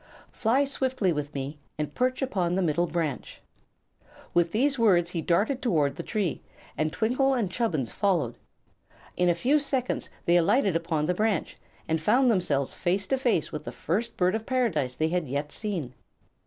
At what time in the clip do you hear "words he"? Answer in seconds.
4.79-5.21